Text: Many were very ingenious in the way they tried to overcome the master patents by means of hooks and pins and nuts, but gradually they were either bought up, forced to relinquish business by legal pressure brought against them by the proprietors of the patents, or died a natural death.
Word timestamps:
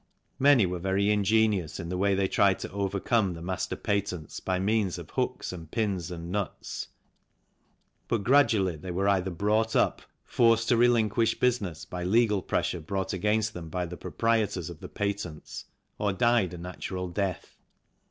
Many 0.39 0.65
were 0.65 0.79
very 0.79 1.11
ingenious 1.11 1.79
in 1.79 1.89
the 1.89 1.97
way 1.99 2.15
they 2.15 2.27
tried 2.27 2.57
to 2.61 2.71
overcome 2.71 3.35
the 3.35 3.41
master 3.43 3.75
patents 3.75 4.39
by 4.39 4.57
means 4.57 4.97
of 4.97 5.11
hooks 5.11 5.53
and 5.53 5.69
pins 5.69 6.09
and 6.09 6.31
nuts, 6.31 6.87
but 8.07 8.23
gradually 8.23 8.77
they 8.77 8.89
were 8.89 9.07
either 9.07 9.29
bought 9.29 9.75
up, 9.75 10.01
forced 10.25 10.69
to 10.69 10.75
relinquish 10.75 11.39
business 11.39 11.85
by 11.85 12.03
legal 12.03 12.41
pressure 12.41 12.81
brought 12.81 13.13
against 13.13 13.53
them 13.53 13.69
by 13.69 13.85
the 13.85 13.95
proprietors 13.95 14.71
of 14.71 14.79
the 14.79 14.89
patents, 14.89 15.65
or 15.99 16.11
died 16.11 16.55
a 16.55 16.57
natural 16.57 17.07
death. 17.07 17.55